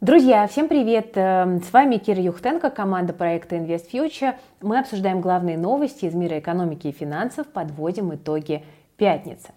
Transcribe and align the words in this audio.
Друзья, 0.00 0.46
всем 0.46 0.66
привет! 0.66 1.12
Эм, 1.16 1.62
с 1.62 1.74
вами 1.74 1.98
Кира 1.98 2.22
Юхтенко, 2.22 2.70
команда 2.70 3.12
проекта 3.12 3.56
Invest 3.56 3.90
Future. 3.92 4.34
Мы 4.62 4.78
обсуждаем 4.78 5.20
главные 5.20 5.58
новости 5.58 6.06
из 6.06 6.14
мира 6.14 6.38
экономики 6.38 6.86
и 6.86 6.92
финансов, 6.92 7.46
подводим 7.46 8.14
итоги 8.14 8.64
пятницы. 8.96 9.48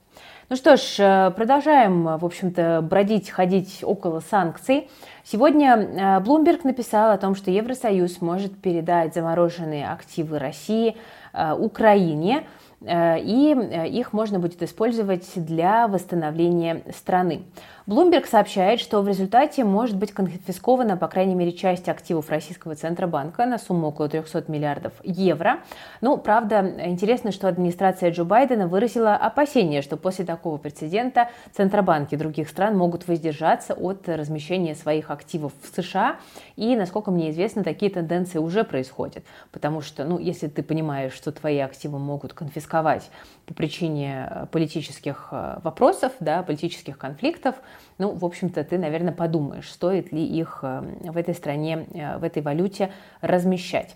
Ну 0.50 0.58
что 0.58 0.76
ж, 0.76 1.00
э, 1.00 1.32
продолжаем, 1.32 2.18
в 2.18 2.26
общем-то, 2.26 2.82
бродить, 2.82 3.30
ходить 3.30 3.86
около 3.86 4.20
санкций. 4.20 4.90
Сегодня 5.24 5.78
э, 5.78 6.20
Bloomberg 6.20 6.60
написал 6.66 7.12
о 7.12 7.18
том, 7.18 7.36
что 7.36 7.50
Евросоюз 7.50 8.20
может 8.20 8.62
передать 8.62 9.14
замороженные 9.14 9.88
активы 9.88 10.40
России 10.40 10.98
э, 11.32 11.54
Украине– 11.54 12.44
Э, 12.86 13.20
и 13.20 13.54
э, 13.54 13.88
их 13.88 14.14
можно 14.14 14.40
будет 14.40 14.62
использовать 14.62 15.30
для 15.36 15.88
восстановления 15.88 16.84
страны. 16.96 17.44
Bloomberg 17.86 18.26
сообщает, 18.28 18.80
что 18.80 19.02
в 19.02 19.10
результате 19.10 19.66
может 19.66 19.98
быть 19.98 20.14
конфискована, 20.14 20.96
по 20.96 21.10
крайней 21.10 21.36
мере, 21.36 21.52
часть 21.52 21.90
активов 21.90 22.30
Российского 22.30 22.76
Центробанка 22.76 23.46
на 23.46 23.58
сумму 23.58 23.88
около 23.88 24.08
300 24.08 24.46
миллиардов 24.48 24.94
евро. 25.04 25.60
Ну, 26.00 26.18
правда, 26.18 26.76
интересно, 26.86 27.34
что 27.34 27.50
администрация 27.50 28.12
Джо 28.12 28.24
Байдена 28.24 28.68
выразила 28.68 29.18
опасение, 29.18 29.82
что 29.82 29.98
после 29.98 30.24
такого 30.24 30.58
прецедента 30.58 31.30
Центробанки 31.52 32.16
других 32.16 32.48
стран 32.48 32.78
могут 32.78 33.06
воздержаться 33.10 33.74
от 33.74 34.08
размещения 34.08 34.76
своих 34.76 35.12
активов 35.12 35.52
в 35.62 35.76
США. 35.76 36.16
И, 36.56 36.78
насколько 36.78 37.12
мне 37.12 37.32
известно, 37.32 37.66
такие 37.66 37.92
тенденции 37.92 38.38
уже 38.38 38.64
происходят. 38.64 39.26
Потому 39.52 39.82
что, 39.82 40.06
ну, 40.06 40.20
если 40.20 40.48
ты 40.48 40.64
понимаешь, 40.64 41.12
что 41.12 41.34
твои 41.34 41.60
активы 41.60 42.00
могут 42.00 42.32
конфисковать 42.32 43.10
по 43.46 43.54
причине 43.54 44.30
э, 44.32 44.46
политических 44.46 45.28
э, 45.32 45.60
вопросов, 45.64 46.14
да, 46.22 46.44
политических 46.44 46.98
конфликтов, 46.98 47.56
ну, 47.98 48.12
в 48.12 48.26
общем-то, 48.26 48.64
ты, 48.64 48.78
наверное, 48.78 49.14
подумаешь, 49.14 49.72
стоит 49.72 50.12
ли 50.12 50.26
их 50.26 50.60
э, 50.64 50.82
в 51.04 51.18
этой 51.18 51.34
стране, 51.34 51.86
в 52.20 52.24
этой 52.24 52.42
валюте 52.42 52.92
размещать. 53.22 53.96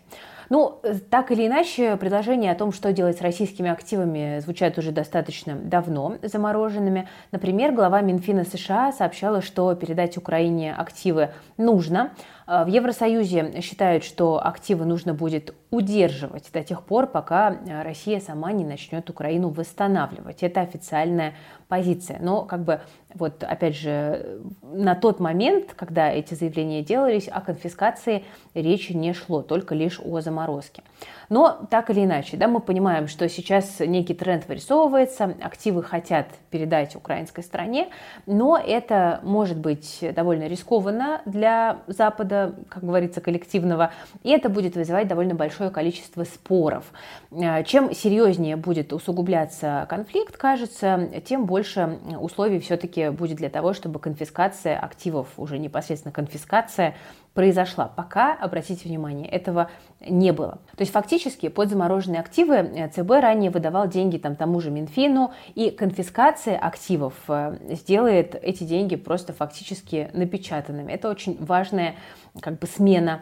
Ну, 0.49 0.79
так 1.09 1.31
или 1.31 1.47
иначе, 1.47 1.97
предложения 1.97 2.51
о 2.51 2.55
том, 2.55 2.71
что 2.71 2.93
делать 2.93 3.17
с 3.17 3.21
российскими 3.21 3.69
активами, 3.69 4.39
звучат 4.39 4.77
уже 4.77 4.91
достаточно 4.91 5.55
давно 5.55 6.17
замороженными. 6.21 7.09
Например, 7.31 7.73
глава 7.73 7.99
Минфина 7.99 8.45
США 8.45 8.93
сообщала, 8.93 9.41
что 9.41 9.75
передать 9.75 10.15
Украине 10.15 10.73
активы 10.73 11.31
нужно. 11.57 12.11
В 12.47 12.67
Евросоюзе 12.67 13.59
считают, 13.59 14.05
что 14.05 14.41
активы 14.41 14.85
нужно 14.85 15.13
будет 15.13 15.53
удерживать 15.69 16.49
до 16.53 16.63
тех 16.63 16.81
пор, 16.81 17.07
пока 17.07 17.57
Россия 17.83 18.21
сама 18.21 18.53
не 18.53 18.63
начнет 18.63 19.09
Украину 19.09 19.49
восстанавливать. 19.49 20.43
Это 20.43 20.61
официальная 20.61 21.33
позиция. 21.67 22.19
Но 22.21 22.43
как 22.43 22.63
бы 22.63 22.79
вот 23.13 23.43
опять 23.43 23.75
же 23.75 24.39
на 24.61 24.95
тот 24.95 25.19
момент, 25.19 25.73
когда 25.75 26.09
эти 26.09 26.35
заявления 26.35 26.81
делались, 26.83 27.27
о 27.27 27.41
конфискации 27.41 28.23
речи 28.53 28.93
не 28.93 29.13
шло, 29.13 29.41
только 29.41 29.75
лишь 29.75 29.99
о 29.99 30.21
заморозке. 30.21 30.83
Но 31.27 31.67
так 31.69 31.89
или 31.89 32.05
иначе, 32.05 32.37
да, 32.37 32.47
мы 32.47 32.61
понимаем, 32.61 33.07
что 33.07 33.27
сейчас 33.27 33.81
некий 33.81 34.13
тренд 34.13 34.47
вырисовывается, 34.47 35.35
активы 35.41 35.83
хотят 35.83 36.27
передать 36.49 36.95
украинской 36.95 37.41
стране, 37.41 37.89
но 38.25 38.57
это 38.57 39.19
может 39.23 39.57
быть 39.57 40.05
довольно 40.15 40.47
рискованно 40.47 41.21
для 41.25 41.79
Запада, 41.87 42.36
как 42.69 42.83
говорится, 42.83 43.21
коллективного, 43.21 43.91
и 44.23 44.31
это 44.31 44.49
будет 44.49 44.75
вызывать 44.75 45.07
довольно 45.07 45.35
большое 45.35 45.69
количество 45.69 46.23
споров. 46.23 46.85
Э, 47.31 47.63
чем 47.63 47.93
серьезнее 47.93 48.55
будет 48.55 48.93
усугубляться 48.93 49.85
конфликт, 49.89 50.37
кажется, 50.37 51.09
тем 51.25 51.45
больше 51.45 51.99
условий 52.19 52.59
все-таки 52.59 53.09
будет 53.09 53.37
для 53.37 53.49
того, 53.49 53.73
чтобы 53.73 53.99
конфискация 53.99 54.77
активов, 54.77 55.27
уже 55.37 55.57
непосредственно 55.57 56.11
конфискация, 56.11 56.95
произошла. 57.37 57.87
Пока, 57.87 58.33
обратите 58.33 58.89
внимание, 58.89 59.29
этого 59.29 59.69
не 59.99 60.33
было. 60.33 60.53
То 60.75 60.81
есть 60.81 60.91
фактически 60.91 61.49
под 61.49 61.69
замороженные 61.69 62.19
активы 62.19 62.55
э, 62.55 62.89
ЦБ 62.89 63.11
ранее 63.11 63.51
выдавал 63.51 63.87
деньги 63.87 64.17
там, 64.17 64.35
тому 64.35 64.59
же 64.59 64.71
Минфину, 64.71 65.31
и 65.53 65.69
конфискация 65.69 66.57
активов 66.57 67.13
э, 67.27 67.59
сделает 67.75 68.33
эти 68.33 68.63
деньги 68.63 68.95
просто 68.95 69.33
фактически 69.33 70.09
напечатанными. 70.13 70.91
Это 70.91 71.11
очень 71.11 71.37
важная 71.39 71.93
как 72.41 72.57
бы 72.57 72.65
смена 72.65 73.21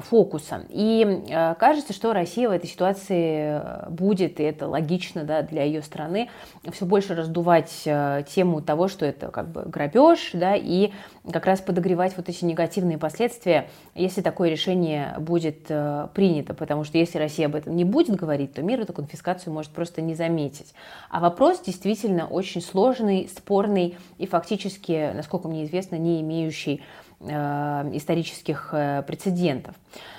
фокуса. 0.00 0.64
И 0.70 1.24
э, 1.28 1.54
кажется, 1.56 1.92
что 1.92 2.12
Россия 2.12 2.48
в 2.48 2.52
этой 2.52 2.68
ситуации 2.68 3.60
э, 3.60 3.90
будет, 3.90 4.40
и 4.40 4.42
это 4.42 4.66
логично 4.66 5.24
да, 5.24 5.42
для 5.42 5.62
ее 5.62 5.82
страны, 5.82 6.30
все 6.72 6.86
больше 6.86 7.14
раздувать 7.14 7.70
тему 8.28 8.62
того, 8.62 8.88
что 8.88 9.04
это 9.04 9.28
как 9.28 9.50
бы 9.50 9.62
грабеж, 9.62 10.30
да, 10.32 10.54
и 10.56 10.92
как 11.30 11.46
раз 11.46 11.60
подогревать 11.60 12.16
вот 12.16 12.28
эти 12.28 12.44
негативные 12.44 12.98
последствия, 12.98 13.68
если 13.94 14.22
такое 14.22 14.50
решение 14.50 15.14
будет 15.18 15.64
принято. 15.64 16.54
Потому 16.54 16.84
что 16.84 16.98
если 16.98 17.18
Россия 17.18 17.46
об 17.46 17.54
этом 17.54 17.76
не 17.76 17.84
будет 17.84 18.16
говорить, 18.16 18.54
то 18.54 18.62
мир 18.62 18.80
эту 18.80 18.92
конфискацию 18.92 19.52
может 19.52 19.72
просто 19.72 20.00
не 20.00 20.14
заметить. 20.14 20.74
А 21.10 21.20
вопрос 21.20 21.60
действительно 21.60 22.26
очень 22.26 22.62
сложный, 22.62 23.28
спорный 23.34 23.96
и 24.18 24.26
фактически, 24.26 25.12
насколько 25.14 25.48
мне 25.48 25.64
известно, 25.64 25.96
не 25.96 26.20
имеющий 26.20 26.82
Э, 27.07 27.07
исторических 27.20 28.70
э, 28.72 29.02
прецедентов. 29.06 29.74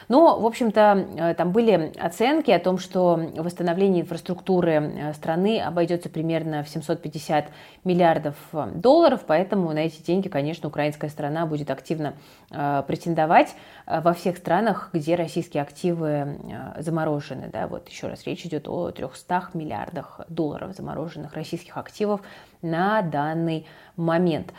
Но, 0.09 0.39
в 0.39 0.45
общем-то, 0.45 1.07
э, 1.17 1.33
там 1.35 1.51
были 1.51 1.93
оценки 1.99 2.51
о 2.51 2.59
том, 2.59 2.79
что 2.79 3.19
восстановление 3.37 4.01
инфраструктуры 4.01 5.13
страны 5.15 5.61
обойдется 5.61 6.09
примерно 6.09 6.63
в 6.63 6.69
750 6.69 7.45
миллиардов 7.83 8.35
долларов, 8.73 9.21
поэтому 9.25 9.71
на 9.71 9.79
эти 9.79 10.01
деньги, 10.01 10.27
конечно, 10.27 10.67
украинская 10.67 11.09
страна 11.09 11.45
будет 11.45 11.69
активно 11.69 12.15
претендовать 12.49 13.55
во 13.85 14.13
всех 14.13 14.37
странах, 14.37 14.89
где 14.91 15.15
российские 15.15 15.61
активы 15.61 16.39
заморожены. 16.79 17.49
Да, 17.51 17.67
вот 17.67 17.87
еще 17.87 18.07
раз 18.07 18.25
речь 18.25 18.45
идет 18.45 18.67
о 18.67 18.89
300 18.91 19.49
миллиардах 19.53 20.21
долларов 20.27 20.75
замороженных 20.75 21.33
российских 21.33 21.77
активов 21.77 22.21
на 22.61 23.01
данный 23.01 23.67
момент. 23.95 24.53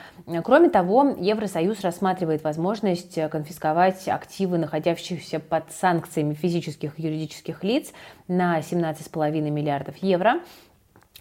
Кроме 0.44 0.68
того, 0.70 1.16
Евросоюз 1.18 1.80
рассматривает 1.80 2.44
возможность 2.44 3.18
конфисковать 3.30 4.06
активы, 4.08 4.58
находящихся 4.58 5.39
под 5.40 5.72
санкциями 5.72 6.34
физических 6.34 6.98
и 6.98 7.02
юридических 7.02 7.64
лиц 7.64 7.92
на 8.28 8.58
17,5 8.58 9.50
миллиардов 9.50 9.96
евро. 9.98 10.40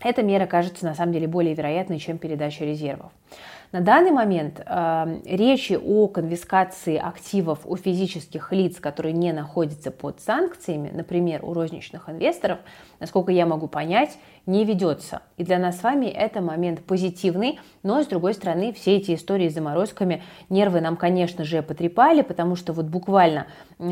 Эта 0.02 0.24
мера 0.24 0.46
кажется 0.46 0.86
на 0.86 0.96
самом 0.96 1.14
деле 1.14 1.28
более 1.28 1.54
вероятной, 1.54 2.00
чем 2.00 2.18
передача 2.18 2.64
резервов. 2.64 3.12
На 3.72 3.82
данный 3.82 4.10
момент 4.10 4.60
э, 4.66 5.20
речи 5.26 5.74
о 5.74 6.08
конфискации 6.08 6.98
активов 6.98 7.60
у 7.66 7.76
физических 7.76 8.52
лиц, 8.52 8.80
которые 8.80 9.14
не 9.14 9.32
находятся 9.32 9.92
под 9.92 10.22
санкциями, 10.22 10.90
например, 10.92 11.46
у 11.46 11.54
розничных 11.54 12.10
инвесторов, 12.10 12.58
насколько 13.00 13.32
я 13.32 13.46
могу 13.46 13.68
понять, 13.68 14.18
не 14.48 14.66
ведется. 14.66 15.22
И 15.38 15.44
для 15.44 15.60
нас 15.60 15.78
с 15.78 15.84
вами 15.84 16.08
это 16.08 16.42
момент 16.42 16.84
позитивный, 16.84 17.60
но 17.84 18.02
с 18.02 18.08
другой 18.08 18.34
стороны 18.34 18.74
все 18.74 18.98
эти 18.98 19.14
истории 19.14 19.48
с 19.48 19.54
заморозками 19.54 20.24
нервы 20.50 20.82
нам, 20.82 20.98
конечно 20.98 21.44
же, 21.44 21.62
потрепали, 21.62 22.24
потому 22.24 22.56
что 22.56 22.74
вот 22.74 22.88
буквально 22.88 23.46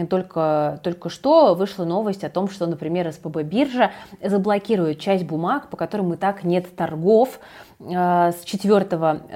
только, 0.09 0.79
только 0.83 1.09
что 1.09 1.53
вышла 1.53 1.85
новость 1.85 2.23
о 2.23 2.31
том, 2.31 2.49
что, 2.49 2.65
например, 2.65 3.11
СПБ 3.11 3.43
биржа 3.43 3.91
заблокирует 4.23 4.99
часть 4.99 5.25
бумаг, 5.25 5.69
по 5.69 5.77
которым 5.77 6.13
и 6.13 6.17
так 6.17 6.43
нет 6.43 6.75
торгов, 6.75 7.39
с 7.79 8.43
4 8.43 8.85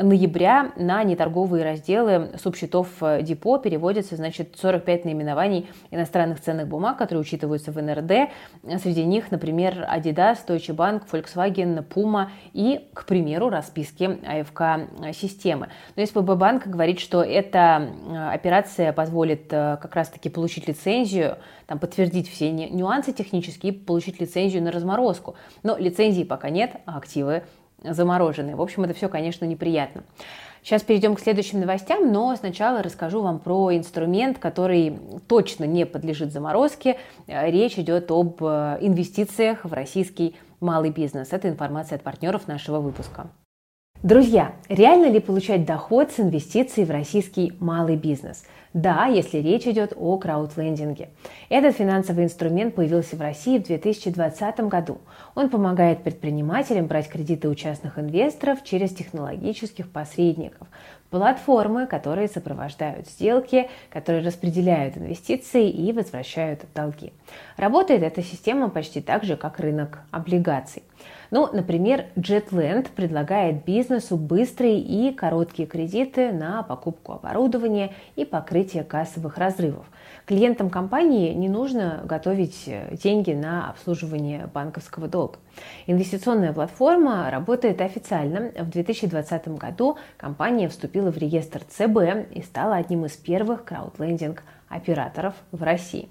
ноября 0.02 0.72
на 0.76 1.04
неторговые 1.04 1.64
разделы 1.64 2.32
субсчетов 2.42 2.88
э, 3.02 3.22
депо 3.22 3.60
переводится 3.60 4.16
значит, 4.16 4.58
45 4.60 5.06
наименований 5.06 5.70
иностранных 5.92 6.42
ценных 6.42 6.68
бумаг, 6.68 6.98
которые 6.98 7.22
учитываются 7.22 7.72
в 7.72 7.80
НРД. 7.80 8.32
Среди 8.82 9.06
них, 9.06 9.30
например, 9.30 9.88
Adidas, 9.88 10.40
Deutsche 10.48 10.76
Bank, 10.76 11.04
Volkswagen, 11.12 11.88
Puma 11.88 12.30
и, 12.54 12.90
к 12.96 13.06
примеру, 13.06 13.50
расписки 13.50 14.20
АФК-системы. 14.26 15.70
Но 15.96 16.04
СПБ 16.04 16.36
Банк 16.36 16.66
говорит, 16.66 17.00
что 17.00 17.22
эта 17.22 17.90
э, 18.08 18.30
операция 18.34 18.92
позволит 18.92 19.50
как 19.50 19.96
раз-таки 19.96 20.30
получить 20.30 20.68
лицензию, 20.68 21.38
там, 21.68 21.78
подтвердить 21.78 22.28
все 22.28 22.52
нюансы 22.52 23.14
технические 23.14 23.72
и 23.74 23.78
получить 23.78 24.20
лицензию 24.20 24.64
на 24.64 24.72
разморозку. 24.72 25.36
Но 25.62 25.78
лицензии 25.78 26.24
пока 26.24 26.50
нет, 26.50 26.78
а 26.86 26.98
активы 26.98 27.44
замороженные. 27.84 28.56
В 28.56 28.62
общем, 28.62 28.84
это 28.84 28.94
все, 28.94 29.10
конечно, 29.10 29.46
неприятно. 29.46 30.04
Сейчас 30.64 30.84
перейдем 30.84 31.16
к 31.16 31.20
следующим 31.20 31.60
новостям, 31.60 32.12
но 32.12 32.36
сначала 32.36 32.84
расскажу 32.84 33.22
вам 33.22 33.40
про 33.40 33.76
инструмент, 33.76 34.38
который 34.38 35.00
точно 35.28 35.64
не 35.64 35.86
подлежит 35.86 36.32
заморозке. 36.32 36.98
Речь 37.28 37.80
идет 37.80 38.12
об 38.12 38.44
э, 38.44 38.78
инвестициях 38.82 39.66
в 39.66 39.74
российский 39.74 40.36
малый 40.60 40.92
бизнес. 40.92 41.34
Это 41.34 41.50
информация 41.50 41.96
от 41.96 42.04
партнеров 42.04 42.48
нашего 42.48 42.80
выпуска. 42.80 43.28
Друзья, 44.04 44.56
реально 44.68 45.12
ли 45.12 45.20
получать 45.20 45.64
доход 45.64 46.12
с 46.12 46.20
инвестиций 46.20 46.86
в 46.86 46.90
российский 46.90 47.54
малый 47.60 47.98
бизнес? 47.98 48.44
Да, 48.74 49.06
если 49.06 49.38
речь 49.38 49.68
идет 49.68 49.94
о 49.96 50.18
краудлендинге. 50.18 51.10
Этот 51.50 51.76
финансовый 51.76 52.24
инструмент 52.24 52.74
появился 52.74 53.16
в 53.16 53.22
России 53.22 53.60
в 53.60 53.64
2020 53.64 54.62
году. 54.62 54.98
Он 55.36 55.52
помогает 55.52 56.02
предпринимателям 56.02 56.88
брать 56.88 57.10
кредиты 57.10 57.48
у 57.48 57.54
частных 57.54 58.00
инвесторов 58.00 58.64
через 58.64 58.90
технологических 58.90 59.88
посредников, 59.92 60.68
платформы, 61.12 61.86
которые 61.86 62.28
сопровождают 62.28 63.08
сделки, 63.08 63.70
которые 63.92 64.26
распределяют 64.26 64.98
инвестиции 64.98 65.70
и 65.70 65.94
возвращают 65.94 66.62
долги. 66.74 67.14
Работает 67.56 68.02
эта 68.02 68.24
система 68.24 68.70
почти 68.70 69.00
так 69.00 69.24
же, 69.26 69.36
как 69.36 69.60
рынок 69.60 70.00
облигаций. 70.10 70.82
Ну, 71.32 71.48
например, 71.52 72.06
JetLand 72.18 72.90
предлагает 72.94 73.64
бизнесу 73.64 74.18
быстрые 74.18 74.80
и 74.80 75.14
короткие 75.14 75.68
кредиты 75.68 76.32
на 76.32 76.62
покупку 76.64 77.14
оборудования 77.14 77.94
и 78.16 78.26
покрытие 78.26 78.84
кассовых 78.84 79.38
разрывов. 79.38 79.86
Клиентам 80.26 80.70
компании 80.70 81.34
не 81.34 81.50
нужно 81.50 82.02
готовить 82.06 82.70
деньги 82.92 83.32
на 83.32 83.70
обслуживание 83.70 84.48
банковского 84.54 85.08
долга. 85.08 85.40
Инвестиционная 85.88 86.54
платформа 86.54 87.30
работает 87.32 87.82
официально. 87.82 88.52
В 88.58 88.70
2020 88.70 89.48
году 89.58 89.98
компания 90.18 90.68
вступила 90.70 91.12
в 91.12 91.18
реестр 91.18 91.62
ЦБ 91.64 92.32
и 92.34 92.42
стала 92.42 92.76
одним 92.76 93.06
из 93.06 93.14
первых 93.14 93.64
краудлендинг-операторов 93.64 95.36
в 95.52 95.64
России. 95.64 96.10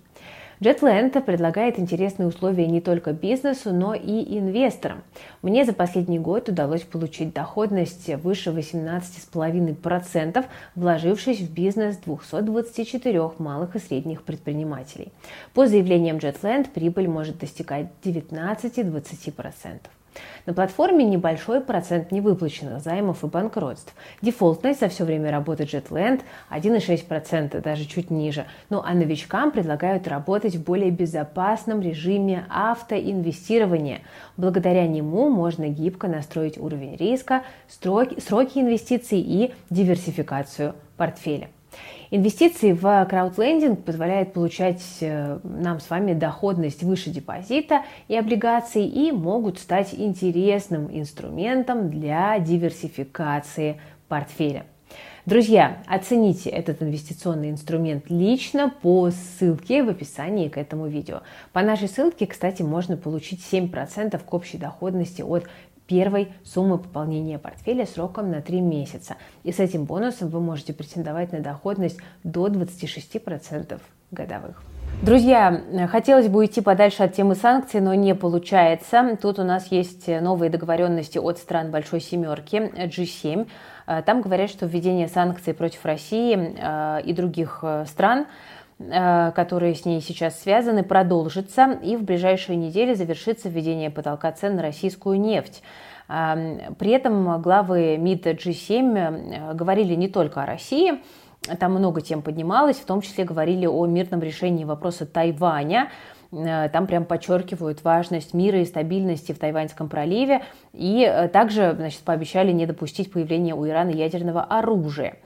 JetLand 0.61 1.21
предлагает 1.23 1.79
интересные 1.79 2.29
условия 2.29 2.67
не 2.67 2.83
только 2.83 3.13
бизнесу, 3.15 3.73
но 3.73 3.95
и 3.95 4.39
инвесторам. 4.39 5.03
Мне 5.41 5.65
за 5.65 5.73
последний 5.73 6.19
год 6.19 6.51
удалось 6.51 6.83
получить 6.83 7.33
доходность 7.33 8.15
выше 8.17 8.51
18,5%, 8.51 10.45
вложившись 10.75 11.41
в 11.41 11.51
бизнес 11.51 11.97
224 11.97 13.31
малых 13.39 13.75
и 13.77 13.79
средних 13.79 14.23
предпринимателей. 14.23 15.09
По 15.55 15.67
заявлениям 15.67 16.19
JetLand 16.19 16.69
прибыль 16.75 17.09
может 17.09 17.39
достигать 17.39 17.87
19-20%. 18.05 19.79
На 20.47 20.55
платформе 20.55 21.05
небольшой 21.05 21.61
процент 21.61 22.13
невыплаченных 22.13 22.81
займов 22.81 23.23
и 23.25 23.27
банкротств. 23.27 23.95
Дефолтность 24.23 24.81
за 24.81 24.89
все 24.89 25.05
время 25.05 25.31
работы 25.31 25.65
JetLand 25.65 26.23
1,6%, 26.51 27.61
даже 27.61 27.85
чуть 27.85 28.11
ниже. 28.11 28.47
Ну 28.69 28.83
а 28.85 28.95
новичкам 28.95 29.51
предлагают 29.51 30.09
работать 30.09 30.57
в 30.57 30.65
более 30.65 30.91
безопасном 30.91 31.81
режиме 31.81 32.47
автоинвестирования. 32.49 34.01
Благодаря 34.37 34.87
нему 34.87 35.29
можно 35.29 35.69
гибко 35.69 36.09
настроить 36.09 36.59
уровень 36.59 36.97
риска, 36.97 37.43
сроки, 37.69 38.59
инвестиций 38.59 39.21
и 39.21 39.55
диверсификацию 39.71 40.75
портфеля. 40.97 41.49
Инвестиции 42.13 42.73
в 42.73 43.07
краудлендинг 43.09 43.85
позволяют 43.85 44.33
получать 44.33 44.83
э, 45.01 45.39
нам 45.45 45.79
с 45.79 45.89
вами 45.89 46.13
доходность 46.13 46.83
выше 46.83 47.11
депозита 47.11 47.83
и 48.09 48.17
облигаций 48.17 48.85
и 48.85 49.13
могут 49.13 49.61
стать 49.61 49.95
интересным 49.95 50.89
инструментом 50.91 51.89
для 51.89 52.37
диверсификации 52.41 53.81
портфеля. 54.09 54.65
Друзья, 55.27 55.83
оцените 55.87 56.49
этот 56.51 56.83
инвестиционный 56.83 57.51
инструмент 57.51 58.07
лично 58.09 58.73
по 58.83 59.11
ссылке 59.11 59.85
в 59.85 59.89
описании 59.91 60.49
к 60.49 60.57
этому 60.57 60.89
видео. 60.89 61.21
По 61.53 61.61
нашей 61.63 61.89
ссылке, 61.89 62.27
кстати, 62.27 62.63
можно 62.63 62.97
получить 62.97 63.41
7% 63.41 64.19
к 64.19 64.35
общей 64.35 64.57
доходности 64.57 65.21
от 65.23 65.47
первой 65.91 66.33
суммы 66.45 66.79
пополнения 66.79 67.37
портфеля 67.37 67.85
сроком 67.85 68.31
на 68.31 68.41
3 68.41 68.61
месяца. 68.61 69.17
И 69.43 69.51
с 69.51 69.59
этим 69.59 69.87
бонусом 69.87 70.29
вы 70.29 70.41
можете 70.41 70.73
претендовать 70.73 71.33
на 71.33 71.41
доходность 71.41 71.99
до 72.23 72.47
26% 72.47 73.81
годовых. 74.13 74.63
Друзья, 75.03 75.63
хотелось 75.91 76.29
бы 76.29 76.41
уйти 76.41 76.61
подальше 76.61 77.03
от 77.03 77.15
темы 77.15 77.35
санкций, 77.35 77.81
но 77.81 77.95
не 77.95 78.15
получается. 78.15 79.19
Тут 79.21 79.41
у 79.41 79.45
нас 79.45 79.67
есть 79.73 80.07
новые 80.07 80.49
договоренности 80.49 81.19
от 81.19 81.39
стран 81.39 81.73
Большой 81.73 82.01
Семерки, 82.01 82.57
G7. 82.57 83.49
Там 84.07 84.21
говорят, 84.21 84.49
что 84.51 84.67
введение 84.67 85.09
санкций 85.09 85.55
против 85.55 85.85
России 85.85 86.37
э, 86.37 87.03
и 87.03 87.13
других 87.13 87.61
э, 87.63 87.87
стран 87.89 88.21
э, 88.21 88.25
которые 88.89 89.75
с 89.75 89.85
ней 89.85 90.01
сейчас 90.01 90.41
связаны, 90.41 90.83
продолжится 90.83 91.79
и 91.83 91.97
в 91.97 92.03
ближайшие 92.03 92.57
недели 92.57 92.95
завершится 92.95 93.49
введение 93.49 93.91
потолка 93.91 94.33
цен 94.33 94.57
на 94.57 94.63
российскую 94.63 95.21
нефть. 95.21 95.63
При 96.09 96.91
этом 96.91 97.43
главы 97.43 97.99
МИД 97.99 98.27
G7 98.29 99.55
говорили 99.55 99.95
не 99.95 100.09
только 100.09 100.43
о 100.43 100.47
России, 100.47 101.01
там 101.59 101.73
много 101.73 102.01
тем 102.01 102.23
поднималось, 102.23 102.77
в 102.77 102.85
том 102.85 103.01
числе 103.01 103.25
говорили 103.25 103.67
о 103.67 103.87
мирном 103.87 104.21
решении 104.21 104.65
вопроса 104.65 105.07
Тайваня. 105.07 105.91
Э, 106.33 106.69
там 106.69 106.87
прям 106.87 107.05
подчеркивают 107.05 107.83
важность 107.83 108.35
мира 108.35 108.61
и 108.61 108.65
стабильности 108.65 109.33
в 109.33 109.39
Тайваньском 109.39 109.89
проливе. 109.89 110.43
И 110.73 111.03
э, 111.03 111.29
также 111.29 111.75
значит, 111.75 112.01
пообещали 112.01 112.53
не 112.53 112.67
допустить 112.67 113.11
появления 113.11 113.55
у 113.55 113.67
Ирана 113.67 113.91
ядерного 113.91 114.43
оружия 114.43 115.17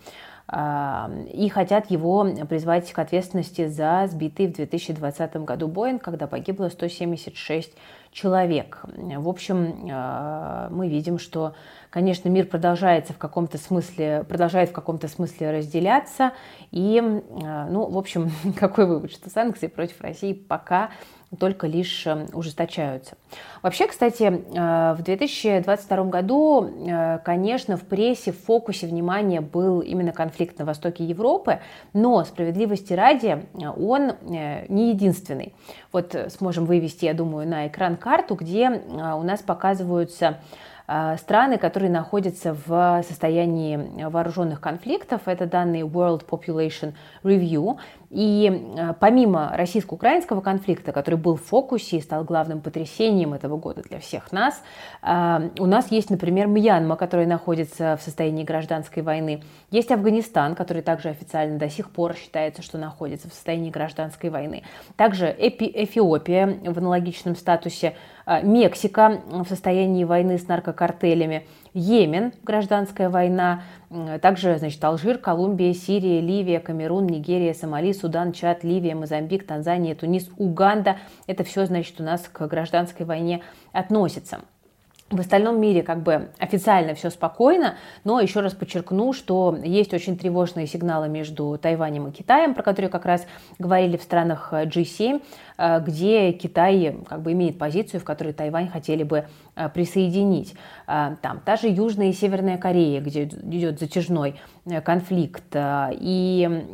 и 0.46 1.48
хотят 1.48 1.90
его 1.90 2.26
призвать 2.46 2.92
к 2.92 2.98
ответственности 2.98 3.66
за 3.66 4.06
сбитый 4.08 4.48
в 4.48 4.52
2020 4.56 5.36
году 5.36 5.68
Боинг, 5.68 6.02
когда 6.02 6.26
погибло 6.26 6.68
176 6.68 7.72
человек. 8.14 8.82
В 8.84 9.28
общем, 9.28 9.88
э, 9.90 10.68
мы 10.70 10.88
видим, 10.88 11.18
что, 11.18 11.54
конечно, 11.94 12.28
мир 12.28 12.46
продолжается 12.46 13.12
в 13.12 13.18
каком-то 13.18 13.56
смысле, 13.56 14.24
продолжает 14.28 14.70
в 14.70 14.72
каком-то 14.72 15.06
смысле 15.06 15.52
разделяться. 15.52 16.32
И, 16.72 17.00
э, 17.00 17.66
ну, 17.70 17.88
в 17.88 17.96
общем, 17.96 18.32
какой 18.58 18.86
вывод, 18.86 19.12
что 19.12 19.30
санкции 19.30 19.68
против 19.68 20.00
России 20.00 20.32
пока 20.32 20.90
только 21.38 21.68
лишь 21.68 22.04
э, 22.08 22.26
ужесточаются. 22.32 23.16
Вообще, 23.62 23.86
кстати, 23.86 24.24
в 24.24 25.02
2022 25.02 26.04
году, 26.04 26.68
конечно, 27.24 27.76
в 27.76 27.82
прессе 27.82 28.32
в 28.32 28.40
фокусе 28.44 28.86
внимания 28.86 29.40
был 29.40 29.80
именно 29.80 30.12
конфликт 30.12 30.58
на 30.58 30.64
востоке 30.64 31.04
Европы, 31.04 31.60
но 31.92 32.24
справедливости 32.24 32.92
ради 32.92 33.46
он 33.54 34.12
не 34.22 34.90
единственный. 34.90 35.54
Вот 35.92 36.14
сможем 36.36 36.66
вывести, 36.66 37.04
я 37.04 37.14
думаю, 37.14 37.48
на 37.48 37.68
экран 37.68 37.96
карту, 37.96 38.34
где 38.34 38.68
а, 38.68 39.14
у 39.14 39.22
нас 39.22 39.40
показываются 39.40 40.26
а, 40.26 40.73
страны, 41.16 41.56
которые 41.56 41.90
находятся 41.90 42.54
в 42.66 43.02
состоянии 43.06 44.04
вооруженных 44.06 44.60
конфликтов. 44.60 45.22
Это 45.26 45.46
данные 45.46 45.82
World 45.82 46.26
Population 46.26 46.92
Review. 47.22 47.78
И 48.14 48.74
а, 48.78 48.92
помимо 48.92 49.50
российско-украинского 49.56 50.40
конфликта, 50.40 50.92
который 50.92 51.16
был 51.16 51.34
в 51.34 51.42
фокусе 51.42 51.96
и 51.96 52.00
стал 52.00 52.22
главным 52.22 52.60
потрясением 52.60 53.34
этого 53.34 53.56
года 53.56 53.82
для 53.82 53.98
всех 53.98 54.30
нас, 54.30 54.62
а, 55.02 55.50
у 55.58 55.66
нас 55.66 55.90
есть, 55.90 56.10
например, 56.10 56.46
Мьянма, 56.46 56.94
который 56.94 57.26
находится 57.26 57.96
в 58.00 58.04
состоянии 58.04 58.44
гражданской 58.44 59.02
войны. 59.02 59.42
Есть 59.72 59.90
Афганистан, 59.90 60.54
который 60.54 60.82
также 60.82 61.08
официально 61.08 61.58
до 61.58 61.68
сих 61.68 61.90
пор 61.90 62.14
считается, 62.14 62.62
что 62.62 62.78
находится 62.78 63.28
в 63.28 63.34
состоянии 63.34 63.70
гражданской 63.70 64.30
войны. 64.30 64.62
Также 64.96 65.34
Эфиопия 65.36 66.60
в 66.62 66.78
аналогичном 66.78 67.34
статусе 67.34 67.96
Мексика 68.42 69.20
в 69.26 69.46
состоянии 69.46 70.04
войны 70.04 70.38
с 70.38 70.48
наркокартелями, 70.48 71.46
Йемен, 71.74 72.32
гражданская 72.42 73.10
война, 73.10 73.62
также, 74.22 74.56
значит, 74.58 74.82
Алжир, 74.82 75.18
Колумбия, 75.18 75.74
Сирия, 75.74 76.20
Ливия, 76.20 76.60
Камерун, 76.60 77.06
Нигерия, 77.06 77.52
Сомали, 77.52 77.92
Судан, 77.92 78.32
Чад, 78.32 78.64
Ливия, 78.64 78.94
Мозамбик, 78.94 79.46
Танзания, 79.46 79.94
Тунис, 79.94 80.30
Уганда. 80.38 80.96
Это 81.26 81.44
все, 81.44 81.66
значит, 81.66 82.00
у 82.00 82.04
нас 82.04 82.22
к 82.32 82.46
гражданской 82.46 83.04
войне 83.04 83.42
относится. 83.72 84.40
В 85.10 85.20
остальном 85.20 85.60
мире 85.60 85.82
как 85.82 86.02
бы 86.02 86.30
официально 86.38 86.94
все 86.94 87.10
спокойно, 87.10 87.76
но 88.04 88.20
еще 88.20 88.40
раз 88.40 88.54
подчеркну, 88.54 89.12
что 89.12 89.56
есть 89.62 89.92
очень 89.92 90.16
тревожные 90.16 90.66
сигналы 90.66 91.08
между 91.08 91.58
Тайванем 91.60 92.08
и 92.08 92.10
Китаем, 92.10 92.54
про 92.54 92.62
которые 92.62 92.90
как 92.90 93.04
раз 93.04 93.26
говорили 93.58 93.98
в 93.98 94.02
странах 94.02 94.52
G7, 94.52 95.20
э, 95.20 95.53
где 95.56 96.32
Китай 96.32 96.96
как 97.08 97.22
бы 97.22 97.32
имеет 97.32 97.58
позицию, 97.58 98.00
в 98.00 98.04
которой 98.04 98.32
Тайвань 98.32 98.68
хотели 98.68 99.02
бы 99.02 99.26
э, 99.54 99.68
присоединить. 99.68 100.54
Э, 100.86 101.16
там 101.22 101.40
та 101.44 101.56
же 101.56 101.68
Южная 101.68 102.08
и 102.08 102.12
Северная 102.12 102.58
Корея, 102.58 103.00
где 103.00 103.24
идет 103.24 103.78
затяжной 103.78 104.36
конфликт. 104.84 105.54
И 105.54 106.64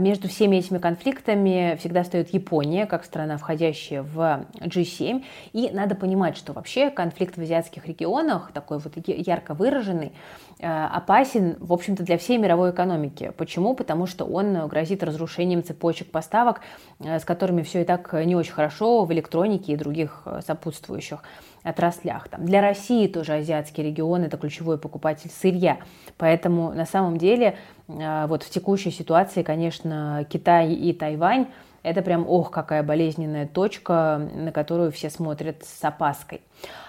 между 0.00 0.28
всеми 0.28 0.56
этими 0.56 0.78
конфликтами 0.78 1.76
всегда 1.78 2.02
стоит 2.04 2.32
Япония, 2.32 2.86
как 2.86 3.04
страна, 3.04 3.36
входящая 3.36 4.02
в 4.02 4.46
G7. 4.60 5.24
И 5.52 5.70
надо 5.72 5.94
понимать, 5.94 6.36
что 6.36 6.52
вообще 6.52 6.90
конфликт 6.90 7.36
в 7.36 7.42
азиатских 7.42 7.86
регионах, 7.86 8.50
такой 8.52 8.78
вот 8.78 8.92
ярко 9.06 9.54
выраженный, 9.54 10.12
э, 10.58 10.66
опасен, 10.66 11.56
в 11.60 11.72
общем-то, 11.72 12.02
для 12.02 12.18
всей 12.18 12.38
мировой 12.38 12.70
экономики. 12.70 13.32
Почему? 13.36 13.74
Потому 13.74 14.06
что 14.06 14.24
он 14.24 14.66
грозит 14.68 15.02
разрушением 15.02 15.62
цепочек 15.62 16.10
поставок, 16.10 16.60
э, 17.00 17.18
с 17.18 17.24
которыми 17.24 17.62
все 17.62 17.82
и 17.82 17.84
так 17.84 18.07
не 18.14 18.36
очень 18.36 18.52
хорошо 18.52 19.04
в 19.04 19.12
электронике 19.12 19.72
и 19.72 19.76
других 19.76 20.22
э, 20.24 20.40
сопутствующих 20.46 21.22
отраслях. 21.62 22.28
Там, 22.28 22.44
для 22.44 22.60
России 22.60 23.06
тоже 23.06 23.34
азиатский 23.34 23.84
регион– 23.84 24.22
это 24.24 24.36
ключевой 24.36 24.78
покупатель 24.78 25.30
сырья. 25.30 25.78
Поэтому 26.16 26.72
на 26.72 26.86
самом 26.86 27.18
деле 27.18 27.56
э, 27.88 28.26
вот 28.26 28.42
в 28.42 28.50
текущей 28.50 28.90
ситуации, 28.90 29.42
конечно, 29.42 30.26
Китай 30.28 30.72
и 30.72 30.92
Тайвань– 30.92 31.46
это 31.82 32.02
прям, 32.02 32.28
ох, 32.28 32.50
какая 32.50 32.82
болезненная 32.82 33.46
точка, 33.46 34.20
на 34.34 34.52
которую 34.52 34.90
все 34.92 35.10
смотрят 35.10 35.64
с 35.64 35.84
опаской. 35.84 36.40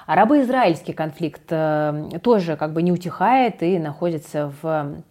Арабо-израильский 0.07 0.93
конфликт 0.93 1.43
э, 1.49 2.09
тоже 2.23 2.55
как 2.55 2.73
бы 2.73 2.81
не 2.81 2.91
утихает 2.91 3.61
и 3.61 3.77
находится 3.77 4.51
в 4.61 5.03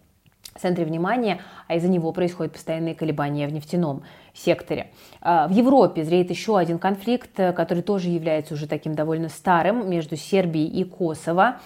центре 0.59 0.85
внимания, 0.85 1.39
а 1.67 1.75
из-за 1.75 1.87
него 1.87 2.11
происходят 2.11 2.53
постоянные 2.53 2.95
колебания 2.95 3.47
в 3.47 3.53
нефтяном 3.53 4.03
секторе. 4.39 4.91
А, 5.21 5.47
в 5.47 5.51
Европе 5.51 6.03
зреет 6.03 6.29
еще 6.29 6.57
один 6.57 6.79
конфликт, 6.79 7.31
который 7.35 7.83
тоже 7.83 8.09
является 8.09 8.53
уже 8.53 8.67
таким 8.67 8.95
довольно 8.95 9.29
старым 9.29 9.89
между 9.89 10.15
Сербией 10.15 10.67
и 10.67 10.83
Косово. 10.83 11.59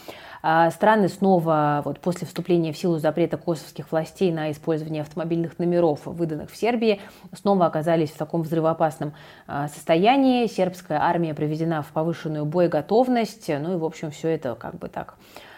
А, 0.45 0.69
страны 0.71 1.07
снова, 1.07 1.81
вот 1.85 2.01
после 2.01 2.27
вступления 2.27 2.73
в 2.73 2.77
силу 2.77 2.99
запрета 2.99 3.37
косовских 3.37 3.89
властей 3.93 4.29
на 4.29 4.51
использование 4.51 5.01
автомобильных 5.03 5.57
номеров, 5.57 6.01
выданных 6.03 6.51
в 6.51 6.57
Сербии, 6.57 6.99
снова 7.33 7.65
оказались 7.65 8.11
в 8.11 8.17
таком 8.17 8.41
взрывоопасном 8.41 9.13
а, 9.47 9.69
состоянии. 9.69 10.47
Сербская 10.47 10.99
армия 11.01 11.33
приведена 11.33 11.81
в 11.81 11.93
повышенную 11.93 12.43
боеготовность. 12.43 13.47
Ну 13.47 13.75
и, 13.75 13.77
в 13.77 13.85
общем, 13.85 14.11
все 14.11 14.27
это 14.27 14.55
как 14.55 14.75
бы 14.75 14.89
так 14.89 15.15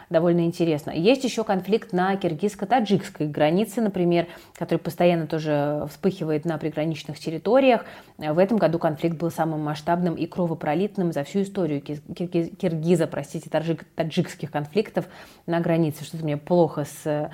довольно 0.10 0.46
интересно. 0.46 0.92
Есть 0.92 1.24
еще 1.24 1.44
конфликт 1.44 1.94
на 1.94 2.16
киргизско-таджикской 2.16 3.28
границе, 3.28 3.82
например, 3.82 4.28
который 4.56 4.80
постоянно 4.80 5.28
тоже 5.28 5.88
вспыхивает 5.90 6.46
на 6.46 6.58
приграничных 6.58 7.20
территориях. 7.20 7.86
В 8.18 8.38
этом 8.38 8.58
году 8.58 8.80
конфликт 8.80 9.18
был 9.18 9.32
самым 9.32 9.62
масштабным 9.62 10.16
и 10.16 10.26
кровопролитным 10.26 11.12
за 11.12 11.24
всю 11.24 11.42
историю 11.42 11.82
киргиза, 11.82 13.08
простите, 13.08 13.50
таджикских 13.50 14.52
конфликтов 14.52 15.06
на 15.46 15.60
границе. 15.60 16.04
Что-то 16.04 16.24
мне 16.24 16.38
плохо 16.38 16.86
с 16.86 17.32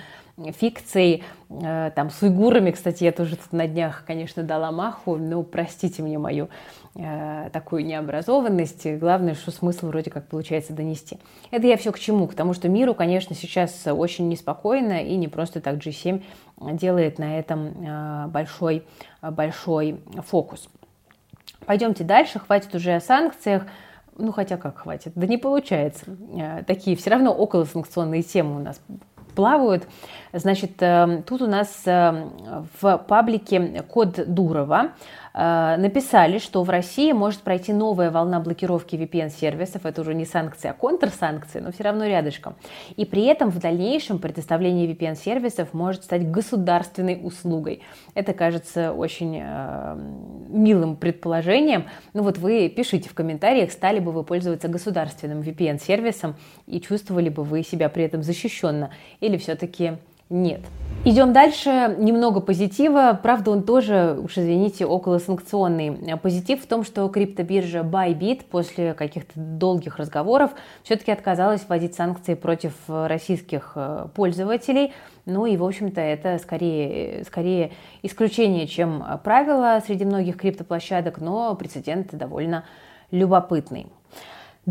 фикцией, 0.52 1.24
э, 1.50 1.92
там, 1.96 2.10
с 2.10 2.22
уйгурами, 2.22 2.72
кстати, 2.72 3.04
я 3.04 3.12
тоже 3.12 3.36
тут 3.36 3.54
на 3.54 3.68
днях, 3.68 4.04
конечно, 4.06 4.44
дала 4.44 4.72
маху, 4.72 5.18
но 5.18 5.44
простите 5.44 6.02
мне 6.02 6.18
мою 6.18 6.50
э, 6.96 7.50
такую 7.54 7.86
необразованность. 7.86 8.86
Главное, 8.98 9.36
что 9.36 9.52
смысл 9.52 9.88
вроде 9.88 10.10
как 10.10 10.28
получается 10.28 10.74
донести. 10.74 11.20
Это 11.52 11.68
я 11.68 11.78
все 11.78 11.92
к 11.92 12.00
чему? 12.00 12.28
К 12.28 12.34
тому, 12.34 12.54
что 12.54 12.70
миру, 12.70 12.94
конечно, 12.94 13.36
сейчас 13.36 13.86
очень 13.86 14.28
неспокойно, 14.28 15.04
и 15.04 15.16
не 15.16 15.28
просто 15.28 15.62
так 15.62 15.76
G7 15.76 16.24
делает 16.74 17.20
на 17.20 17.38
этом 17.40 17.68
э, 17.68 18.28
большой, 18.28 18.84
большой 19.22 20.02
фокус. 20.28 20.70
Пойдемте 21.66 22.04
дальше, 22.04 22.40
хватит 22.40 22.74
уже 22.76 22.96
о 22.96 23.00
санкциях. 23.00 23.64
Ну, 24.18 24.32
хотя 24.32 24.58
как 24.58 24.80
хватит? 24.80 25.14
Да 25.16 25.26
не 25.26 25.38
получается. 25.38 26.06
Такие 26.68 26.98
все 26.98 27.10
равно 27.12 27.34
около 27.34 27.66
санкционные 27.66 28.24
темы 28.24 28.58
у 28.58 28.60
нас 28.60 28.82
плавают. 29.36 29.88
Значит, 30.34 30.82
э, 30.82 31.24
тут 31.26 31.42
у 31.42 31.48
нас 31.48 31.84
э, 31.86 32.30
в 32.82 32.98
паблике 33.08 33.84
Код 33.90 34.20
Дурова 34.28 34.92
написали, 35.34 36.40
что 36.40 36.64
в 36.64 36.70
России 36.70 37.12
может 37.14 37.42
пройти 37.42 37.72
новая 37.72 38.12
волна 38.12 38.40
блокировки 38.40 38.96
VPN-сервисов. 38.96 39.86
Это 39.86 40.02
уже 40.02 40.14
не 40.14 40.26
санкции, 40.26 40.70
а 40.70 40.74
контрсанкции, 40.74 41.60
но 41.60 41.72
все 41.72 41.84
равно 41.84 42.06
рядышком. 42.06 42.56
И 42.98 43.06
при 43.06 43.26
этом 43.26 43.50
в 43.50 43.60
дальнейшем 43.60 44.20
предоставление 44.20 44.92
VPN-сервисов 44.92 45.74
может 45.74 46.04
стать 46.04 46.30
государственной 46.30 47.20
услугой. 47.22 47.82
Это 48.14 48.34
кажется 48.34 48.92
очень 48.92 49.40
э, 49.42 49.96
милым 50.50 50.96
предположением. 50.98 51.86
Ну 52.14 52.24
вот 52.24 52.38
вы 52.38 52.68
пишите 52.70 53.10
в 53.10 53.14
комментариях, 53.14 53.72
стали 53.72 54.00
бы 54.00 54.12
вы 54.12 54.24
пользоваться 54.24 54.68
государственным 54.68 55.40
VPN-сервисом 55.42 56.36
и 56.68 56.82
чувствовали 56.82 57.30
бы 57.30 57.44
вы 57.44 57.64
себя 57.64 57.90
при 57.90 58.04
этом 58.04 58.22
защищенно 58.24 58.92
или 59.20 59.38
все-таки 59.38 59.94
нет. 60.32 60.62
Идем 61.04 61.34
дальше. 61.34 61.96
Немного 61.98 62.42
позитива. 62.42 63.20
Правда, 63.24 63.50
он 63.50 63.64
тоже, 63.64 64.20
уж 64.24 64.38
извините, 64.38 64.86
около 64.86 65.18
санкционный. 65.18 66.18
Позитив 66.18 66.62
в 66.64 66.68
том, 66.68 66.84
что 66.84 67.08
криптобиржа 67.10 67.80
Bybit 67.80 68.46
после 68.52 68.94
каких-то 68.94 69.32
долгих 69.36 69.98
разговоров 69.98 70.52
все-таки 70.84 71.12
отказалась 71.12 71.66
вводить 71.68 71.96
санкции 71.96 72.36
против 72.36 72.74
российских 72.88 73.72
э, 73.76 74.10
пользователей. 74.14 74.94
Ну 75.26 75.48
и, 75.48 75.58
в 75.58 75.64
общем-то, 75.64 76.00
это 76.00 76.38
скорее, 76.38 77.24
скорее 77.24 77.72
исключение, 78.04 78.68
чем 78.68 79.04
правило 79.24 79.82
среди 79.84 80.06
многих 80.06 80.38
криптоплощадок, 80.38 81.20
но 81.20 81.56
прецедент 81.56 82.16
довольно 82.16 82.64
любопытный. 83.10 83.88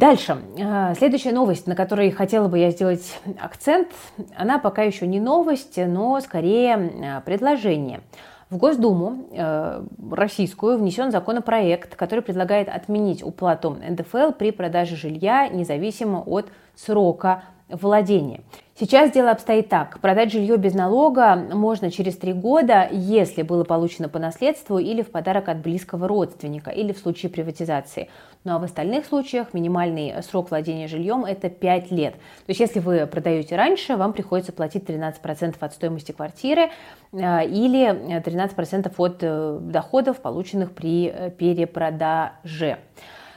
Дальше. 0.01 0.39
Э, 0.57 0.95
следующая 0.97 1.33
новость, 1.33 1.67
на 1.67 1.77
которой 1.77 2.11
хотела 2.11 2.49
бы 2.49 2.59
я 2.59 2.71
сделать 2.71 3.21
акцент, 3.39 3.89
она 4.35 4.59
пока 4.59 4.83
еще 4.83 5.07
не 5.07 5.21
новость, 5.21 5.77
но 5.77 6.19
скорее 6.23 6.79
э, 6.79 7.21
предложение. 7.21 8.01
В 8.49 8.57
Госдуму 8.57 9.27
э, 9.31 9.85
российскую 10.11 10.79
внесен 10.79 11.11
законопроект, 11.11 11.97
который 11.97 12.23
предлагает 12.23 12.71
отменить 12.71 13.23
уплату 13.23 13.77
НДФЛ 13.87 14.33
при 14.33 14.53
продаже 14.53 14.97
жилья 14.97 15.49
независимо 15.49 16.23
от 16.25 16.49
срока 16.75 17.43
владения. 17.69 18.41
Сейчас 18.81 19.13
дело 19.13 19.31
обстоит 19.31 19.69
так. 19.69 20.01
Продать 20.01 20.33
жилье 20.33 20.57
без 20.57 20.73
налога 20.73 21.37
можно 21.37 21.91
через 21.91 22.17
три 22.17 22.33
года, 22.33 22.89
если 22.91 23.43
было 23.43 23.63
получено 23.63 24.09
по 24.09 24.19
наследству 24.19 24.79
или 24.79 25.03
в 25.03 25.11
подарок 25.11 25.51
от 25.51 25.59
близкого 25.59 26.09
родственника, 26.09 26.71
или 26.71 26.95
в 26.95 26.99
случае 26.99 27.29
приватизации. 27.29 28.09
Ну 28.45 28.55
а 28.55 28.59
в 28.59 28.65
остальных 28.65 29.05
случаях 29.05 29.53
минимальный 29.53 30.23
срок 30.23 30.49
владения 30.49 30.89
жильем– 30.89 31.25
это 31.27 31.51
5 31.51 31.91
лет. 31.91 32.15
То 32.15 32.21
есть 32.49 32.61
если 32.61 32.81
вы 32.81 33.07
продаете 33.07 33.55
раньше, 33.55 33.97
вам 33.97 34.15
приходится 34.15 34.51
платить 34.51 34.85
13% 34.85 35.57
от 35.61 35.75
стоимости 35.75 36.13
квартиры 36.13 36.71
э, 37.13 37.47
или 37.49 37.91
13% 38.23 38.95
от 38.97 39.19
э, 39.21 39.59
доходов, 39.61 40.23
полученных 40.23 40.73
при 40.73 41.13
э, 41.15 41.31
перепродаже. 41.31 42.79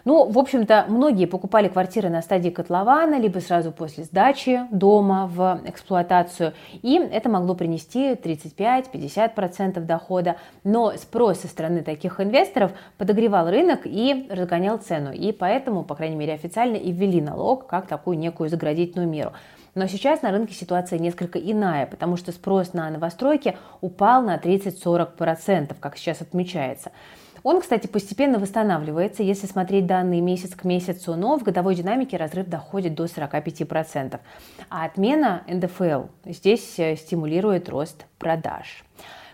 Ну, 0.05 0.29
в 0.29 0.37
общем-то, 0.37 0.85
многие 0.89 1.27
покупали 1.27 1.69
квартиры 1.69 2.09
на 2.09 2.21
стадии 2.21 2.49
котлована, 2.49 3.17
либо 3.19 3.39
сразу 3.39 3.71
после 3.71 4.03
сдачи 4.03 4.59
дома 4.69 5.27
в 5.27 5.61
эксплуатацию, 5.65 6.53
и 6.81 6.97
это 6.97 7.29
могло 7.29 7.55
принести 7.55 8.11
35-50% 8.11 9.79
дохода, 9.79 10.35
но 10.65 10.91
спрос 10.97 11.39
со 11.39 11.47
стороны 11.47 11.83
таких 11.83 12.19
инвесторов 12.19 12.73
подогревал 12.97 13.49
рынок 13.49 13.81
и 13.85 14.27
разгонял 14.29 14.77
цену, 14.77 15.13
и 15.13 15.31
поэтому, 15.31 15.83
по 15.83 15.95
крайней 15.95 16.17
мере, 16.17 16.33
официально 16.33 16.75
и 16.75 16.91
ввели 16.91 17.21
налог 17.21 17.67
как 17.67 17.87
такую 17.87 18.17
некую 18.17 18.49
заградительную 18.49 19.07
меру. 19.07 19.31
Но 19.73 19.87
сейчас 19.87 20.21
на 20.21 20.31
рынке 20.31 20.53
ситуация 20.53 20.99
несколько 20.99 21.39
иная, 21.39 21.87
потому 21.87 22.17
что 22.17 22.31
спрос 22.31 22.73
на 22.73 22.89
новостройки 22.89 23.57
упал 23.79 24.21
на 24.21 24.37
30-40%, 24.37 25.75
как 25.79 25.97
сейчас 25.97 26.21
отмечается. 26.21 26.91
Он, 27.43 27.59
кстати, 27.59 27.87
постепенно 27.87 28.39
восстанавливается, 28.39 29.21
если 29.21 29.47
смотреть 29.47 29.85
данные 29.85 30.21
месяц 30.21 30.55
к 30.55 30.63
месяцу, 30.63 31.15
но 31.15 31.37
в 31.37 31.43
годовой 31.43 31.75
динамике 31.75 32.15
разрыв 32.15 32.47
доходит 32.47 32.95
до 32.95 33.05
45%. 33.05 34.19
А 34.69 34.85
отмена 34.85 35.43
НДФЛ 35.47 36.03
здесь 36.25 36.79
э, 36.79 36.95
стимулирует 36.95 37.67
рост 37.67 38.05
продаж. 38.17 38.85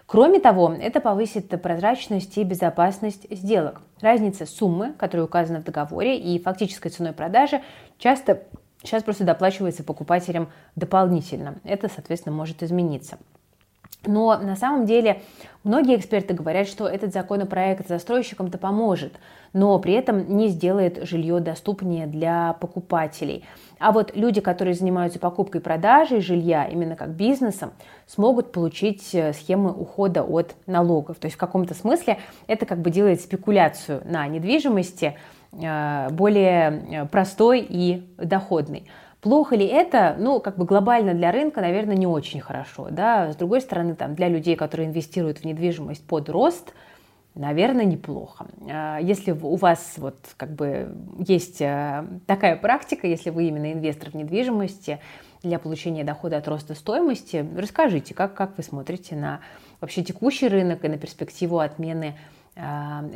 Кроме 0.07 0.39
того, 0.39 0.73
это 0.73 1.01
повысит 1.01 1.49
прозрачность 1.61 2.35
и 2.39 2.43
безопасность 2.43 3.27
сделок. 3.29 3.81
Разница 4.01 4.47
суммы, 4.47 4.93
которая 4.97 5.25
указана 5.25 5.61
в 5.61 5.63
договоре, 5.63 6.17
и 6.17 6.41
фактической 6.41 6.89
ценой 6.89 7.13
продажи 7.13 7.61
часто 7.99 8.41
сейчас 8.81 9.03
просто 9.03 9.23
доплачивается 9.23 9.83
покупателям 9.83 10.49
дополнительно. 10.75 11.59
Это, 11.63 11.89
соответственно, 11.89 12.35
может 12.35 12.63
измениться. 12.63 13.19
Но 14.05 14.37
на 14.37 14.55
самом 14.55 14.85
деле 14.85 15.21
многие 15.63 15.97
эксперты 15.97 16.33
говорят, 16.33 16.67
что 16.67 16.87
этот 16.87 17.11
законопроект 17.11 17.87
застройщикам-то 17.87 18.57
поможет, 18.57 19.13
но 19.51 19.77
при 19.79 19.93
этом 19.93 20.37
не 20.37 20.47
сделает 20.47 21.05
жилье 21.05 21.39
доступнее 21.39 22.07
для 22.07 22.53
покупателей. 22.53 23.43
А 23.77 23.91
вот 23.91 24.15
люди, 24.15 24.39
которые 24.39 24.73
занимаются 24.73 25.19
покупкой 25.19 25.59
и 25.59 25.63
продажей 25.63 26.21
жилья 26.21 26.65
именно 26.65 26.95
как 26.95 27.09
бизнесом, 27.09 27.71
смогут 28.07 28.51
получить 28.51 29.13
э, 29.13 29.33
схемы 29.33 29.71
ухода 29.71 30.23
от 30.23 30.55
налогов. 30.65 31.17
То 31.17 31.25
есть 31.25 31.35
в 31.35 31.39
каком-то 31.39 31.73
смысле 31.73 32.19
это 32.47 32.65
как 32.65 32.79
бы 32.79 32.91
делает 32.91 33.21
спекуляцию 33.21 34.01
на 34.05 34.27
недвижимости 34.27 35.17
э, 35.51 36.09
более 36.11 37.03
э, 37.03 37.05
простой 37.05 37.65
и 37.67 38.03
доходной. 38.17 38.85
Плохо 39.21 39.55
ли 39.55 39.65
это? 39.65 40.15
Ну, 40.17 40.39
как 40.39 40.57
бы 40.57 40.65
глобально 40.65 41.13
для 41.13 41.31
рынка, 41.31 41.59
наверное, 41.59 41.95
не 41.95 42.07
очень 42.07 42.39
хорошо. 42.39 42.87
Да? 42.89 43.33
С 43.33 43.35
другой 43.35 43.59
стороны, 43.61 43.95
там, 43.95 44.15
для 44.15 44.29
людей, 44.29 44.55
которые 44.55 44.87
инвестируют 44.87 45.39
в 45.39 45.45
недвижимость 45.45 46.05
под 46.07 46.29
рост, 46.29 46.73
наверное, 47.35 47.83
неплохо. 47.83 48.47
А, 48.71 48.97
если 48.97 49.31
у 49.31 49.55
вас 49.55 49.95
вот 49.97 50.17
как 50.37 50.51
бы 50.51 50.95
есть 51.19 51.61
э, 51.61 52.05
такая 52.27 52.55
практика, 52.55 53.07
если 53.07 53.29
вы 53.29 53.45
именно 53.49 53.73
инвестор 53.73 54.11
в 54.11 54.13
недвижимости, 54.13 54.99
для 55.41 55.57
получения 55.57 56.03
дохода 56.03 56.37
от 56.37 56.47
роста 56.47 56.75
стоимости, 56.75 57.47
расскажите, 57.55 58.13
как, 58.13 58.33
как 58.33 58.57
вы 58.57 58.63
смотрите 58.63 59.15
на 59.15 59.39
вообще 59.79 60.03
текущий 60.03 60.49
рынок 60.49 60.83
и 60.83 60.89
на 60.89 60.97
перспективу 60.97 61.59
отмены 61.59 62.15
э, 62.55 62.61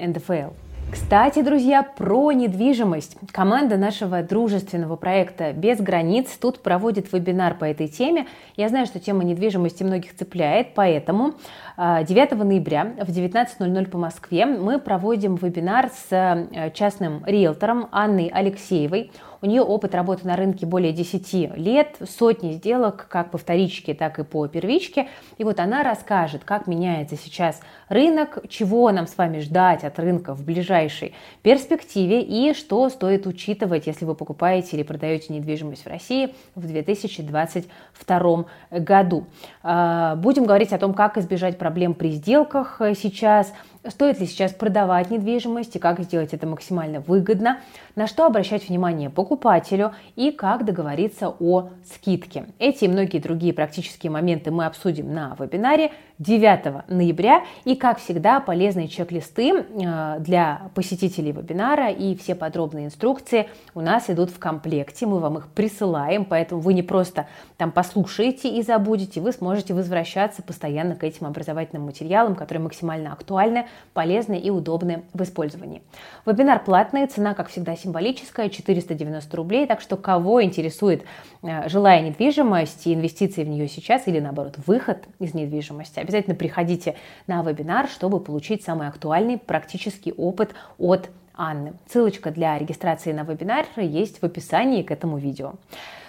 НДФЛ. 0.08 0.54
Кстати, 0.92 1.42
друзья, 1.42 1.84
про 1.84 2.32
недвижимость. 2.32 3.18
Команда 3.32 3.78
нашего 3.78 4.22
дружественного 4.24 4.96
проекта 4.96 5.54
«Без 5.54 5.80
границ» 5.80 6.38
тут 6.40 6.62
проводит 6.62 7.12
вебинар 7.12 7.56
по 7.56 7.66
этой 7.66 7.88
теме. 7.88 8.28
Я 8.56 8.70
знаю, 8.70 8.86
что 8.86 9.00
тема 9.00 9.24
недвижимости 9.24 9.84
многих 9.84 10.16
цепляет, 10.16 10.74
поэтому 10.76 11.34
9 11.78 12.32
а, 12.32 12.36
ноября 12.36 12.94
в 13.00 13.10
19.00 13.10 13.90
по 13.90 13.98
Москве 13.98 14.46
мы 14.46 14.80
проводим 14.80 15.36
вебинар 15.36 15.90
с 15.90 16.12
э, 16.12 16.72
частным 16.74 17.24
риэлтором 17.26 17.90
Анной 17.92 18.28
Алексеевой. 18.28 19.12
У 19.44 19.46
нее 19.46 19.62
опыт 19.62 19.94
работы 19.94 20.26
на 20.26 20.38
рынке 20.38 20.66
более 20.66 20.94
10 20.94 21.58
лет, 21.58 21.98
сотни 22.10 22.54
сделок 22.54 23.08
как 23.10 23.30
по 23.30 23.38
вторичке, 23.38 23.94
так 23.94 24.18
и 24.18 24.24
по 24.24 24.48
первичке. 24.48 25.10
И 25.38 25.44
вот 25.44 25.60
она 25.60 25.84
расскажет, 25.84 26.46
как 26.46 26.66
меняется 26.66 27.18
сейчас 27.18 27.60
рынок, 27.90 28.40
чего 28.48 28.90
нам 28.94 29.06
с 29.06 29.18
вами 29.18 29.40
ждать 29.40 29.84
от 29.84 30.00
рынка 30.00 30.34
в 30.34 30.46
ближайшей 30.46 31.14
перспективе 31.42 32.22
и 32.22 32.54
что 32.54 32.88
стоит 32.88 33.28
учитывать, 33.28 33.86
если 33.86 34.06
вы 34.06 34.16
покупаете 34.16 34.78
или 34.78 34.84
продаете 34.84 35.34
недвижимость 35.34 35.84
в 35.84 35.90
России 35.90 36.34
в 36.56 36.66
2022 36.66 38.46
году. 38.72 39.26
А, 39.62 40.16
будем 40.16 40.46
говорить 40.46 40.72
о 40.72 40.78
том, 40.78 40.94
как 40.94 41.18
избежать 41.18 41.58
проблем 41.58 41.96
при 41.96 42.12
сделках 42.12 42.80
сейчас, 42.96 43.52
стоит 43.88 44.20
ли 44.20 44.26
сейчас 44.26 44.54
продавать 44.54 45.12
недвижимость 45.12 45.76
и 45.76 45.80
как 45.80 46.00
сделать 46.02 46.34
это 46.34 46.48
максимально 46.48 47.00
выгодно, 47.00 47.60
на 47.96 48.08
что 48.08 48.26
обращать 48.26 48.70
внимание 48.70 49.10
покупателю 49.10 49.94
и 50.16 50.32
как 50.32 50.66
договориться 50.66 51.34
о 51.40 51.70
скидке. 51.86 52.46
Эти 52.60 52.86
и 52.86 52.88
многие 52.88 53.20
другие 53.20 53.54
практические 53.54 54.12
моменты 54.12 54.52
мы 54.52 54.66
обсудим 54.66 55.14
на 55.14 55.36
вебинаре 55.40 55.92
9 56.20 56.90
ноября. 56.90 57.44
И, 57.66 57.76
как 57.76 58.00
всегда, 58.00 58.40
полезные 58.40 58.88
чек-листы 58.88 59.52
э, 59.52 60.16
для 60.20 60.72
посетителей 60.76 61.32
вебинара 61.32 61.90
и 61.90 62.16
все 62.16 62.36
подробные 62.36 62.86
инструкции 62.86 63.50
у 63.74 63.82
нас 63.82 64.10
идут 64.10 64.30
в 64.30 64.40
комплекте. 64.40 65.06
Мы 65.06 65.20
вам 65.20 65.38
их 65.38 65.48
присылаем, 65.48 66.26
поэтому 66.26 66.62
вы 66.62 66.74
не 66.74 66.84
просто 66.84 67.28
там 67.58 67.72
послушаете 67.72 68.50
и 68.50 68.62
забудете, 68.62 69.22
вы 69.22 69.32
сможете 69.32 69.74
возвращаться 69.74 70.42
постоянно 70.44 70.96
к 70.96 71.04
этим 71.04 71.26
образовательным 71.26 71.86
материалам, 71.86 72.36
которые 72.36 72.64
максимально 72.64 73.14
актуальны, 73.14 73.68
полезны 73.94 74.40
и 74.40 74.50
удобны 74.50 75.04
в 75.14 75.24
использовании. 75.24 75.82
Вебинар 76.26 76.64
платный, 76.64 77.08
цена, 77.08 77.34
как 77.34 77.50
всегда, 77.50 77.76
символическая, 77.76 78.50
490 78.50 79.38
рублей, 79.38 79.68
так 79.68 79.82
что 79.82 79.98
кого 79.98 80.44
интересует 80.44 81.04
э, 81.42 81.70
жилая 81.70 82.02
недвижимость 82.02 82.88
и 82.88 82.94
инвестиции 82.94 83.44
в 83.44 83.50
нее 83.50 83.68
сейчас 83.68 84.08
или, 84.08 84.20
наоборот, 84.20 84.56
выход 84.66 85.04
из 85.20 85.34
недвижимости, 85.34 86.00
обязательно 86.00 86.36
приходите 86.36 86.96
на 87.28 87.42
вебинар, 87.44 87.88
чтобы 87.88 88.20
получить 88.20 88.64
самый 88.64 88.88
актуальный 88.88 89.38
практический 89.38 90.14
опыт 90.14 90.52
от 90.78 91.10
Анны. 91.36 91.74
Ссылочка 91.88 92.32
для 92.32 92.58
регистрации 92.58 93.12
на 93.12 93.24
вебинар 93.24 93.66
есть 93.78 94.22
в 94.22 94.24
описании 94.24 94.84
к 94.84 94.92
этому 94.92 95.18
видео. 95.18 95.54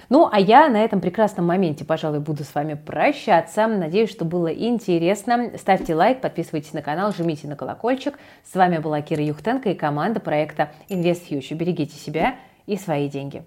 Ну, 0.08 0.28
а 0.30 0.38
я 0.40 0.68
на 0.68 0.82
этом 0.84 1.00
прекрасном 1.00 1.46
моменте, 1.46 1.84
пожалуй, 1.84 2.20
буду 2.20 2.44
с 2.44 2.54
вами 2.54 2.74
прощаться. 2.74 3.66
Надеюсь, 3.66 4.10
что 4.10 4.24
было 4.24 4.48
интересно. 4.52 5.52
Ставьте 5.56 5.94
лайк, 5.94 6.20
подписывайтесь 6.20 6.72
на 6.72 6.82
канал, 6.82 7.12
жмите 7.12 7.48
на 7.48 7.56
колокольчик. 7.56 8.18
С 8.44 8.54
вами 8.54 8.78
была 8.78 9.00
Кира 9.02 9.22
Юхтенко 9.22 9.70
и 9.70 9.74
команда 9.74 10.20
проекта 10.20 10.70
Invest 10.88 11.28
Future. 11.28 11.54
Берегите 11.54 11.96
себя 11.96 12.36
и 12.66 12.76
свои 12.76 13.08
деньги. 13.08 13.44